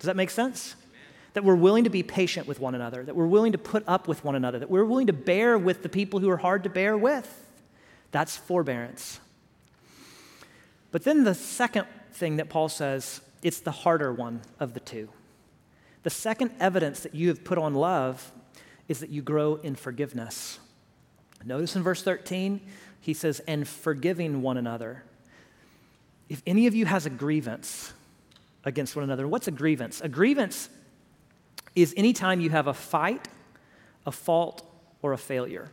[0.03, 0.75] Does that make sense?
[1.31, 4.05] That we're willing to be patient with one another, that we're willing to put up
[4.05, 6.69] with one another, that we're willing to bear with the people who are hard to
[6.69, 7.49] bear with.
[8.11, 9.21] That's forbearance.
[10.91, 15.07] But then the second thing that Paul says, it's the harder one of the two.
[16.03, 18.33] The second evidence that you have put on love
[18.89, 20.59] is that you grow in forgiveness.
[21.45, 22.59] Notice in verse 13,
[22.99, 25.05] he says, and forgiving one another.
[26.27, 27.93] If any of you has a grievance
[28.65, 30.01] against one another, what's a grievance?
[30.01, 30.69] A grievance
[31.75, 33.27] is anytime you have a fight,
[34.05, 34.65] a fault,
[35.01, 35.69] or a failure.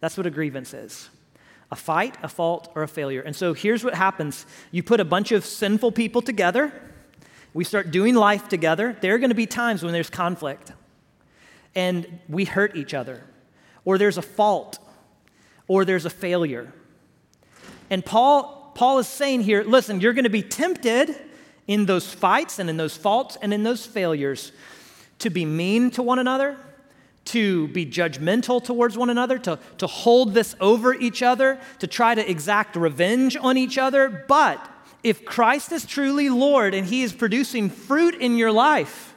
[0.00, 1.08] That's what a grievance is
[1.72, 3.20] a fight, a fault, or a failure.
[3.20, 6.72] And so here's what happens you put a bunch of sinful people together,
[7.54, 8.96] we start doing life together.
[9.00, 10.72] There are going to be times when there's conflict
[11.74, 13.22] and we hurt each other,
[13.84, 14.78] or there's a fault,
[15.68, 16.72] or there's a failure.
[17.88, 21.14] And Paul, Paul is saying here listen, you're going to be tempted
[21.70, 24.50] in those fights and in those faults and in those failures
[25.20, 26.56] to be mean to one another
[27.26, 32.12] to be judgmental towards one another, to, to hold this over each other, to try
[32.12, 34.24] to exact revenge on each other.
[34.26, 34.58] But
[35.04, 39.14] if Christ is truly Lord and He is producing fruit in your life,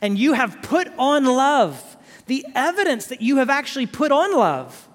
[0.00, 4.88] and you have put on love, the evidence that you have actually put on love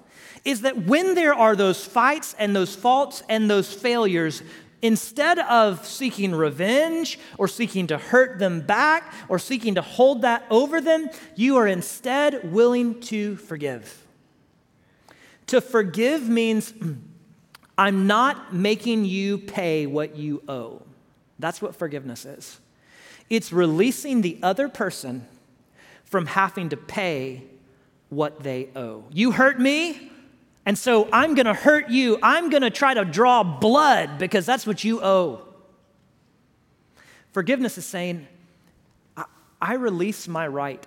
[0.44, 4.42] is that when there are those fights and those faults and those failures,
[4.82, 10.44] Instead of seeking revenge or seeking to hurt them back or seeking to hold that
[10.50, 14.06] over them, you are instead willing to forgive.
[15.48, 16.74] To forgive means
[17.78, 20.82] I'm not making you pay what you owe.
[21.38, 22.60] That's what forgiveness is.
[23.28, 25.26] It's releasing the other person
[26.04, 27.42] from having to pay
[28.08, 29.04] what they owe.
[29.10, 30.12] You hurt me,
[30.66, 32.18] and so I'm going to hurt you.
[32.24, 35.42] I'm going to try to draw blood because that's what you owe.
[37.32, 38.26] Forgiveness is saying,
[39.62, 40.84] I, release my right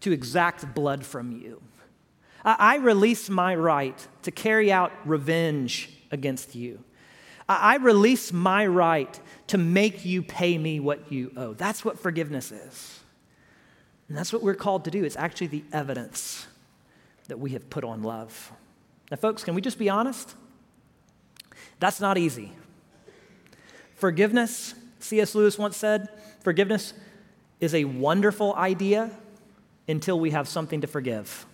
[0.00, 1.62] to exact blood from you.
[2.44, 6.84] I, release my right to carry out revenge against you.
[7.48, 11.54] I release my right to make you pay me what you owe.
[11.54, 13.00] That's what forgiveness is.
[14.08, 15.02] And that's what we're called to do.
[15.04, 16.46] It's actually the evidence
[17.28, 18.52] that we have put on love.
[19.10, 20.34] Now, folks, can we just be honest?
[21.78, 22.52] That's not easy.
[23.94, 25.34] Forgiveness, C.S.
[25.34, 26.08] Lewis once said,
[26.40, 26.92] forgiveness
[27.60, 29.10] is a wonderful idea
[29.88, 31.46] until we have something to forgive.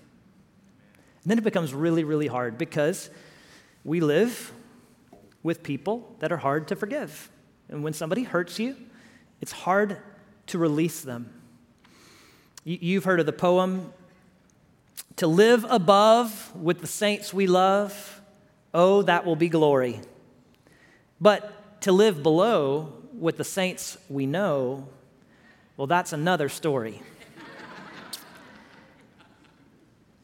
[1.23, 3.11] And then it becomes really, really hard because
[3.85, 4.53] we live
[5.43, 7.31] with people that are hard to forgive.
[7.69, 8.77] And when somebody hurts you,
[9.41, 9.99] it's hard
[10.49, 11.33] to release them.
[12.65, 13.93] You've heard of the poem,
[15.17, 18.21] to live above with the saints we love,
[18.73, 20.01] oh, that will be glory.
[21.21, 24.89] But to live below with the saints we know,
[25.77, 27.03] well, that's another story.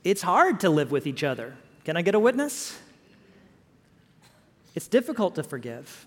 [0.05, 1.57] it's hard to live with each other.
[1.85, 2.79] Can I get a witness?
[4.75, 6.07] It's difficult to forgive.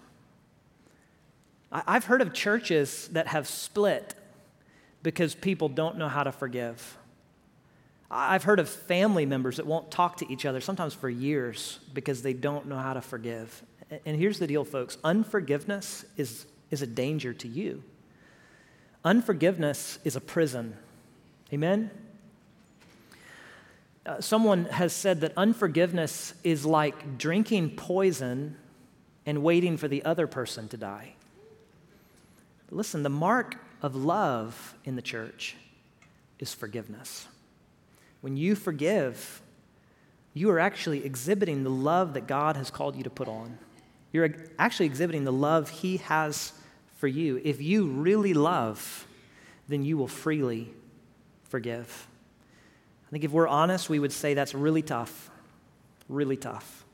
[1.72, 4.14] I've heard of churches that have split
[5.04, 6.98] because people don't know how to forgive.
[8.14, 12.22] I've heard of family members that won't talk to each other, sometimes for years, because
[12.22, 13.64] they don't know how to forgive.
[14.06, 17.84] And here's the deal, folks unforgiveness is, is a danger to you.
[19.06, 20.76] Unforgiveness is a prison.
[21.54, 21.90] Amen?
[24.06, 28.58] Uh, someone has said that unforgiveness is like drinking poison
[29.26, 31.14] and waiting for the other person to die.
[32.70, 35.56] Listen, the mark of love in the church
[36.40, 37.28] is forgiveness.
[38.22, 39.42] When you forgive,
[40.34, 43.58] you are actually exhibiting the love that God has called you to put on.
[44.14, 46.54] You're actually exhibiting the love He has
[46.98, 47.42] for you.
[47.44, 49.08] If you really love,
[49.68, 50.72] then you will freely
[51.50, 52.08] forgive.
[53.08, 55.30] I think if we're honest, we would say that's really tough.
[56.08, 56.86] Really tough.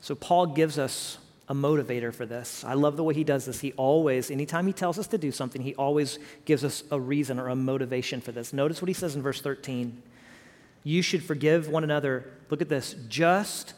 [0.00, 1.18] So, Paul gives us
[1.48, 2.62] a motivator for this.
[2.64, 3.60] I love the way he does this.
[3.60, 7.38] He always, anytime he tells us to do something, he always gives us a reason
[7.38, 8.52] or a motivation for this.
[8.52, 10.02] Notice what he says in verse 13.
[10.88, 12.24] You should forgive one another.
[12.48, 12.94] Look at this.
[13.08, 13.74] Just,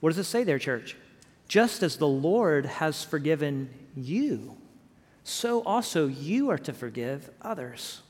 [0.00, 0.96] what does it say there, church?
[1.46, 4.56] Just as the Lord has forgiven you,
[5.22, 8.02] so also you are to forgive others.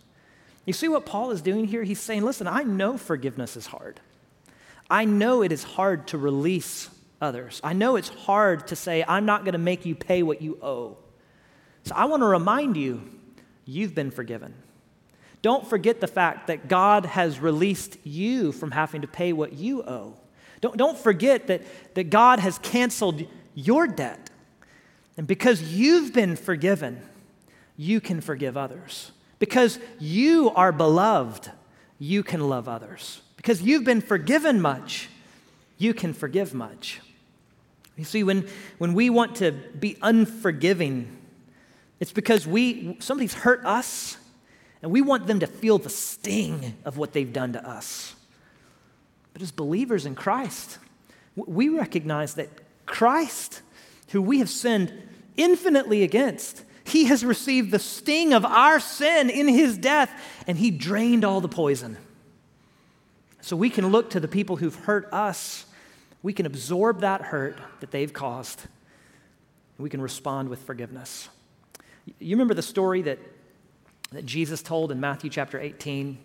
[0.64, 1.82] You see what Paul is doing here?
[1.82, 4.00] He's saying, listen, I know forgiveness is hard.
[4.88, 6.88] I know it is hard to release
[7.20, 7.60] others.
[7.62, 10.56] I know it's hard to say, I'm not going to make you pay what you
[10.62, 10.96] owe.
[11.84, 13.02] So I want to remind you,
[13.66, 14.54] you've been forgiven.
[15.42, 19.82] Don't forget the fact that God has released you from having to pay what you
[19.82, 20.16] owe.
[20.60, 21.62] Don't, don't forget that,
[21.94, 23.24] that God has canceled
[23.54, 24.30] your debt.
[25.16, 27.02] And because you've been forgiven,
[27.76, 29.10] you can forgive others.
[29.40, 31.50] Because you are beloved,
[31.98, 33.20] you can love others.
[33.36, 35.08] Because you've been forgiven much,
[35.76, 37.00] you can forgive much.
[37.96, 38.46] You see, when,
[38.78, 41.18] when we want to be unforgiving,
[41.98, 44.16] it's because we somebody's hurt us
[44.82, 48.14] and we want them to feel the sting of what they've done to us.
[49.32, 50.78] But as believers in Christ,
[51.36, 52.50] we recognize that
[52.84, 53.62] Christ,
[54.08, 54.92] who we have sinned
[55.36, 60.10] infinitely against, he has received the sting of our sin in his death,
[60.46, 61.96] and he drained all the poison.
[63.40, 65.64] So we can look to the people who've hurt us,
[66.22, 71.28] we can absorb that hurt that they've caused, and we can respond with forgiveness.
[72.18, 73.18] You remember the story that
[74.12, 76.18] that Jesus told in Matthew chapter 18.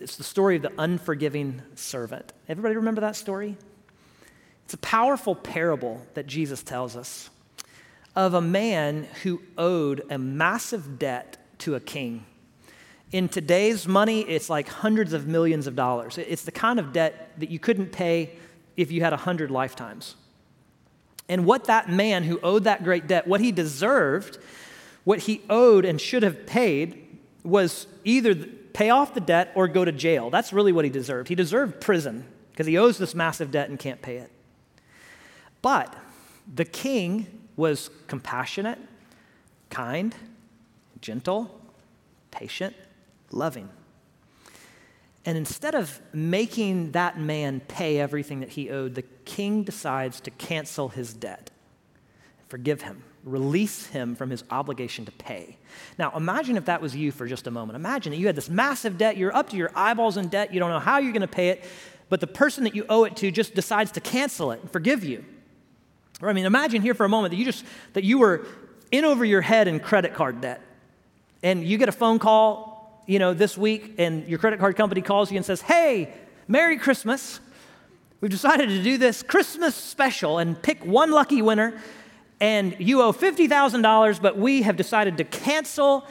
[0.00, 2.32] It's the story of the unforgiving servant.
[2.48, 3.56] Everybody remember that story?
[4.64, 7.30] It's a powerful parable that Jesus tells us
[8.14, 12.24] of a man who owed a massive debt to a king.
[13.10, 16.18] In today's money, it's like hundreds of millions of dollars.
[16.18, 18.36] It's the kind of debt that you couldn't pay
[18.76, 20.16] if you had a hundred lifetimes.
[21.28, 24.38] And what that man who owed that great debt, what he deserved
[25.08, 29.82] what he owed and should have paid was either pay off the debt or go
[29.82, 30.28] to jail.
[30.28, 31.30] That's really what he deserved.
[31.30, 34.30] He deserved prison because he owes this massive debt and can't pay it.
[35.62, 35.96] But
[36.54, 38.78] the king was compassionate,
[39.70, 40.14] kind,
[41.00, 41.58] gentle,
[42.30, 42.76] patient,
[43.30, 43.70] loving.
[45.24, 50.30] And instead of making that man pay everything that he owed, the king decides to
[50.30, 51.50] cancel his debt,
[52.46, 55.56] forgive him release him from his obligation to pay.
[55.98, 57.76] Now, imagine if that was you for just a moment.
[57.76, 60.60] Imagine that you had this massive debt, you're up to your eyeballs in debt, you
[60.60, 61.64] don't know how you're going to pay it,
[62.08, 65.04] but the person that you owe it to just decides to cancel it and forgive
[65.04, 65.24] you.
[66.20, 68.46] Or I mean, imagine here for a moment that you just that you were
[68.90, 70.60] in over your head in credit card debt.
[71.42, 75.00] And you get a phone call, you know, this week and your credit card company
[75.00, 76.12] calls you and says, "Hey,
[76.48, 77.40] Merry Christmas.
[78.20, 81.78] We've decided to do this Christmas special and pick one lucky winner
[82.40, 86.06] and you owe $50,000, but we have decided to cancel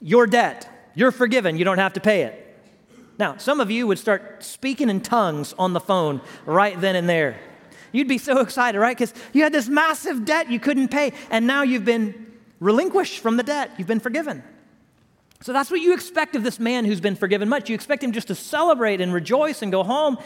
[0.00, 0.90] your debt.
[0.94, 2.38] You're forgiven, you don't have to pay it.
[3.18, 7.08] Now, some of you would start speaking in tongues on the phone right then and
[7.08, 7.38] there.
[7.92, 8.96] You'd be so excited, right?
[8.96, 13.36] Because you had this massive debt you couldn't pay, and now you've been relinquished from
[13.36, 13.70] the debt.
[13.78, 14.42] You've been forgiven.
[15.42, 17.68] So that's what you expect of this man who's been forgiven much.
[17.68, 20.16] You expect him just to celebrate and rejoice and go home.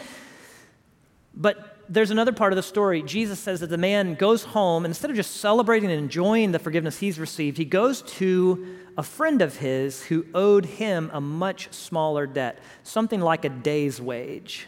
[1.33, 3.01] But there's another part of the story.
[3.01, 6.59] Jesus says that the man goes home, and instead of just celebrating and enjoying the
[6.59, 11.71] forgiveness he's received, he goes to a friend of his who owed him a much
[11.73, 14.67] smaller debt, something like a day's wage.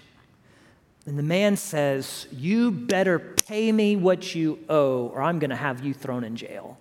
[1.05, 5.55] And the man says, You better pay me what you owe, or I'm going to
[5.55, 6.77] have you thrown in jail.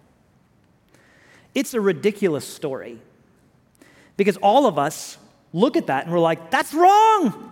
[1.55, 3.01] It's a ridiculous story
[4.17, 5.17] because all of us
[5.53, 7.48] look at that and we're like, That's wrong.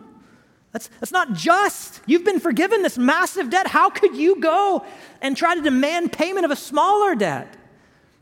[0.77, 2.03] That's, that's not just.
[2.05, 3.67] You've been forgiven this massive debt.
[3.67, 4.85] How could you go
[5.23, 7.57] and try to demand payment of a smaller debt?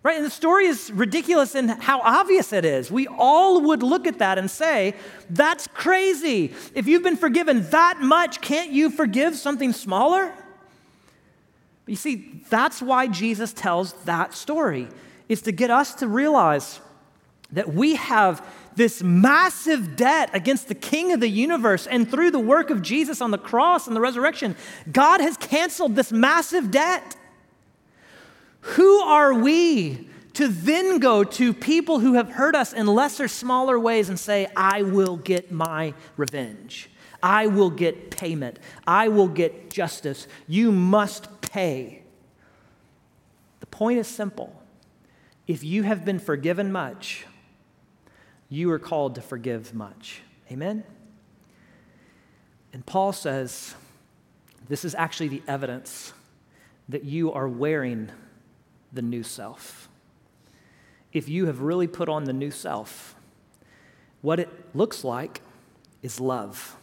[0.04, 0.16] Right?
[0.16, 2.92] And the story is ridiculous in how obvious it is.
[2.92, 4.94] We all would look at that and say,
[5.30, 6.52] that's crazy.
[6.76, 10.32] If you've been forgiven that much, can't you forgive something smaller?
[11.86, 14.86] But you see, that's why Jesus tells that story,
[15.28, 16.78] is to get us to realize
[17.50, 18.46] that we have
[18.76, 21.86] this massive debt against the King of the universe.
[21.86, 24.56] And through the work of Jesus on the cross and the resurrection,
[24.90, 27.16] God has canceled this massive debt.
[28.60, 33.78] Who are we to then go to people who have hurt us in lesser, smaller
[33.78, 36.90] ways and say, I will get my revenge?
[37.22, 38.58] I will get payment.
[38.86, 40.26] I will get justice.
[40.46, 42.02] You must pay.
[43.60, 44.60] The point is simple.
[45.46, 47.26] If you have been forgiven much,
[48.54, 50.22] you are called to forgive much.
[50.50, 50.84] Amen?
[52.72, 53.74] And Paul says
[54.68, 56.12] this is actually the evidence
[56.88, 58.10] that you are wearing
[58.92, 59.88] the new self.
[61.12, 63.14] If you have really put on the new self,
[64.22, 65.40] what it looks like
[66.02, 66.76] is love.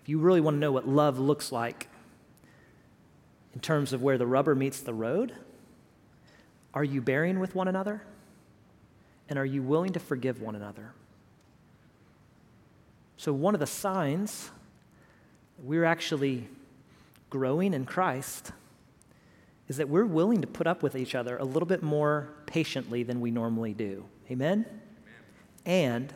[0.00, 1.88] If you really want to know what love looks like
[3.54, 5.34] in terms of where the rubber meets the road,
[6.72, 8.02] are you bearing with one another?
[9.30, 10.92] And are you willing to forgive one another?
[13.16, 14.50] So, one of the signs
[15.62, 16.48] we're actually
[17.28, 18.50] growing in Christ
[19.68, 23.04] is that we're willing to put up with each other a little bit more patiently
[23.04, 24.04] than we normally do.
[24.30, 24.66] Amen?
[25.64, 26.12] And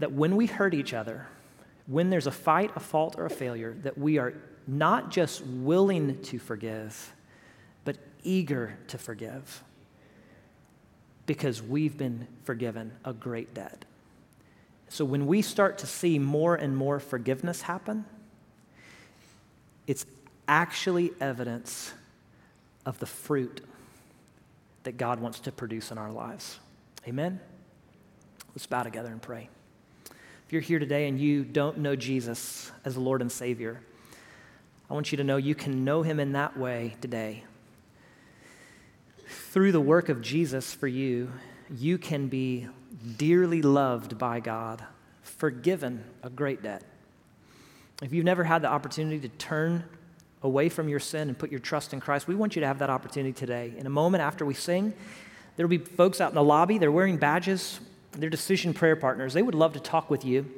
[0.00, 1.26] that when we hurt each other,
[1.86, 4.34] when there's a fight, a fault, or a failure, that we are
[4.66, 7.14] not just willing to forgive,
[7.84, 9.62] but eager to forgive
[11.28, 13.84] because we've been forgiven a great debt.
[14.88, 18.06] So when we start to see more and more forgiveness happen,
[19.86, 20.06] it's
[20.48, 21.92] actually evidence
[22.86, 23.60] of the fruit
[24.84, 26.58] that God wants to produce in our lives.
[27.06, 27.38] Amen?
[28.54, 29.50] Let's bow together and pray.
[30.46, 33.82] If you're here today and you don't know Jesus as Lord and Savior,
[34.88, 37.44] I want you to know you can know him in that way today.
[39.28, 41.30] Through the work of Jesus for you,
[41.70, 42.66] you can be
[43.18, 44.82] dearly loved by God,
[45.22, 46.82] forgiven a great debt.
[48.02, 49.84] If you've never had the opportunity to turn
[50.42, 52.78] away from your sin and put your trust in Christ, we want you to have
[52.78, 53.74] that opportunity today.
[53.76, 54.94] In a moment after we sing,
[55.56, 57.80] there will be folks out in the lobby, they're wearing badges,
[58.12, 59.34] they're decision prayer partners.
[59.34, 60.50] They would love to talk with you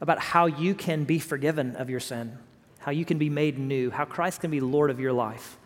[0.00, 2.38] about how you can be forgiven of your sin,
[2.78, 5.58] how you can be made new, how Christ can be Lord of your life.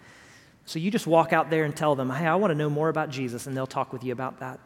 [0.68, 2.90] So you just walk out there and tell them, hey, I want to know more
[2.90, 4.60] about Jesus, and they'll talk with you about that.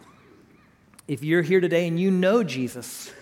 [1.06, 3.12] If you're here today and you know Jesus,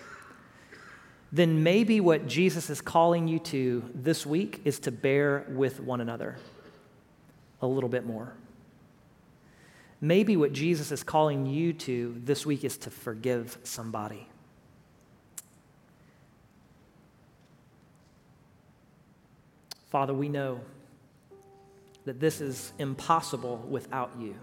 [1.31, 6.01] then maybe what Jesus is calling you to this week is to bear with one
[6.01, 6.37] another
[7.61, 8.33] a little bit more.
[10.01, 14.27] Maybe what Jesus is calling you to this week is to forgive somebody.
[19.91, 20.61] Father, we know
[22.05, 24.35] that this is impossible without you.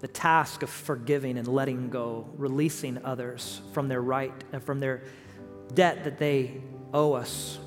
[0.00, 5.02] The task of forgiving and letting go, releasing others from their right and from their
[5.74, 6.60] debt that they
[6.94, 7.58] owe us.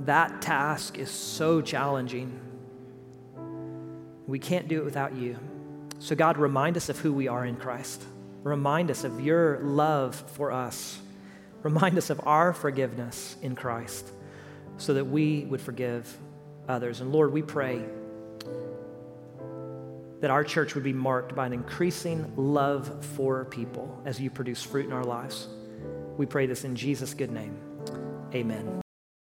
[0.00, 2.40] That task is so challenging.
[4.26, 5.38] We can't do it without you.
[5.98, 8.02] So, God, remind us of who we are in Christ.
[8.42, 10.98] Remind us of your love for us.
[11.62, 14.10] Remind us of our forgiveness in Christ
[14.76, 16.16] so that we would forgive
[16.68, 17.00] others.
[17.00, 17.82] And Lord, we pray
[20.20, 24.62] that our church would be marked by an increasing love for people as you produce
[24.62, 25.48] fruit in our lives.
[26.16, 27.56] We pray this in Jesus' good name.
[28.34, 28.83] Amen.